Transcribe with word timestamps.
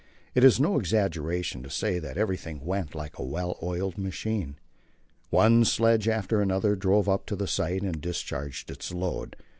It 0.33 0.43
is 0.43 0.59
no 0.59 0.79
exaggeration 0.79 1.61
to 1.61 1.69
say 1.69 1.99
that 1.99 2.17
everything 2.17 2.65
went 2.65 2.95
like 2.95 3.19
a 3.19 3.23
well 3.23 3.59
oiled 3.61 3.99
machine. 3.99 4.55
One 5.29 5.63
sledge 5.63 6.07
after 6.07 6.41
another 6.41 6.75
drove 6.75 7.07
up 7.07 7.27
to 7.27 7.35
the 7.35 7.45
site 7.45 7.83
and 7.83 8.01
discharged 8.01 8.71
its 8.71 8.91
load. 8.91 9.35